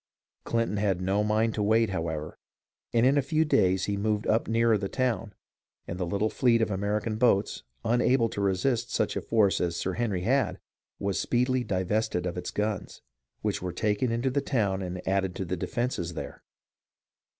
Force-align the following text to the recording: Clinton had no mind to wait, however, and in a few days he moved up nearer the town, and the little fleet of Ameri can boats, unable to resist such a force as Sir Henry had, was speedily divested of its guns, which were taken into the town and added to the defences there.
Clinton 0.45 0.77
had 0.77 0.99
no 0.99 1.23
mind 1.23 1.53
to 1.53 1.61
wait, 1.61 1.91
however, 1.91 2.39
and 2.91 3.05
in 3.05 3.19
a 3.19 3.21
few 3.21 3.45
days 3.45 3.85
he 3.85 3.95
moved 3.95 4.25
up 4.25 4.47
nearer 4.47 4.75
the 4.75 4.89
town, 4.89 5.31
and 5.87 5.99
the 5.99 6.07
little 6.07 6.27
fleet 6.31 6.59
of 6.59 6.69
Ameri 6.71 7.03
can 7.03 7.17
boats, 7.17 7.61
unable 7.85 8.27
to 8.29 8.41
resist 8.41 8.91
such 8.91 9.15
a 9.15 9.21
force 9.21 9.61
as 9.61 9.75
Sir 9.75 9.93
Henry 9.93 10.21
had, 10.21 10.59
was 10.97 11.19
speedily 11.19 11.63
divested 11.63 12.25
of 12.25 12.35
its 12.35 12.49
guns, 12.49 13.03
which 13.43 13.61
were 13.61 13.71
taken 13.71 14.11
into 14.11 14.31
the 14.31 14.41
town 14.41 14.81
and 14.81 15.07
added 15.07 15.35
to 15.35 15.45
the 15.45 15.55
defences 15.55 16.15
there. 16.15 16.43